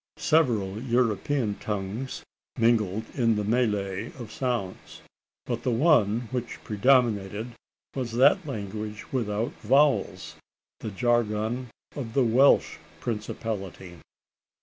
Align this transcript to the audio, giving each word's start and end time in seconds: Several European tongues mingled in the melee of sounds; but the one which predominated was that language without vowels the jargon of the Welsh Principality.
Several 0.17 0.81
European 0.81 1.53
tongues 1.59 2.23
mingled 2.57 3.03
in 3.13 3.35
the 3.35 3.43
melee 3.43 4.11
of 4.17 4.31
sounds; 4.31 5.03
but 5.45 5.61
the 5.61 5.69
one 5.69 6.21
which 6.31 6.57
predominated 6.63 7.51
was 7.93 8.13
that 8.13 8.43
language 8.47 9.05
without 9.13 9.51
vowels 9.61 10.37
the 10.79 10.89
jargon 10.89 11.69
of 11.95 12.15
the 12.15 12.23
Welsh 12.23 12.79
Principality. 12.99 13.97